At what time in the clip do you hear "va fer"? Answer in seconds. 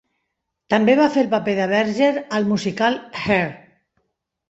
0.99-1.21